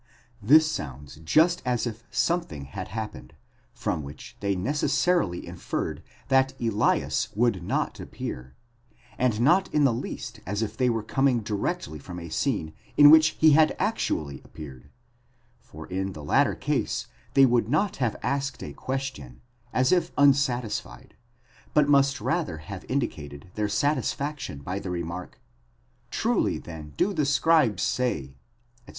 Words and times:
This 0.41 0.65
sounds 0.65 1.17
just 1.17 1.61
as 1.63 1.85
if 1.85 2.03
something 2.09 2.65
had 2.65 2.87
happened, 2.87 3.35
from 3.71 4.01
which 4.01 4.35
they 4.39 4.55
necessarily 4.55 5.45
inferred 5.45 6.01
that 6.27 6.59
Elias 6.59 7.27
would 7.35 7.61
not 7.61 7.99
appear; 7.99 8.55
and 9.19 9.39
not 9.39 9.71
in 9.71 9.83
the 9.83 9.93
least 9.93 10.39
as 10.43 10.63
if 10.63 10.75
they 10.75 10.89
were 10.89 11.03
coming 11.03 11.41
directly 11.41 11.99
from 11.99 12.17
a 12.19 12.29
scene 12.29 12.73
in 12.97 13.11
which 13.11 13.35
he 13.37 13.51
had 13.51 13.75
actually 13.77 14.41
appeared; 14.43 14.89
for 15.59 15.85
in 15.85 16.13
the 16.13 16.23
latter 16.23 16.55
case 16.55 17.05
they 17.35 17.45
would 17.45 17.69
not 17.69 17.97
have 17.97 18.15
asked 18.23 18.63
a 18.63 18.73
question, 18.73 19.39
as 19.71 19.91
if 19.91 20.11
unsatisfied, 20.17 21.13
but 21.75 21.87
must 21.87 22.19
rather 22.19 22.57
have 22.57 22.85
indicated 22.89 23.51
their 23.53 23.69
satisfaction 23.69 24.63
by 24.63 24.79
the 24.79 24.89
remark, 24.89 25.39
εἰκότως 26.09 26.11
οὖν 26.11 26.11
of 26.11 26.11
γραμματεῖς 26.11 26.11
λέγουσιν 26.11 26.11
κ. 26.11 26.11
τ. 26.11 26.11
Xr. 26.11 26.21
Truly 26.23 26.57
then 26.57 26.93
do 26.97 27.13
the 27.13 27.25
scribes 27.27 27.83
say, 27.83 28.17
etc. 28.19 28.89